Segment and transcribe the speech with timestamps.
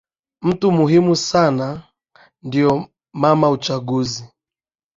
[0.41, 1.83] mtu muhimu sana
[2.43, 4.25] ndio mama uchaguzi